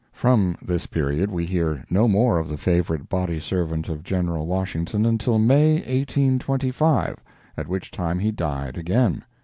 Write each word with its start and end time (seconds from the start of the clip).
From 0.13 0.57
this 0.63 0.87
period 0.87 1.29
we 1.29 1.45
hear 1.45 1.85
no 1.87 2.07
more 2.07 2.39
of 2.39 2.47
the 2.47 2.57
favorite 2.57 3.07
body 3.07 3.39
servant 3.39 3.87
of 3.87 4.01
General 4.01 4.47
Washington 4.47 5.05
until 5.05 5.37
May, 5.37 5.73
1825, 5.75 7.17
at 7.55 7.67
which 7.67 7.91
time 7.91 8.17
he 8.17 8.31
died 8.31 8.79
again. 8.79 9.23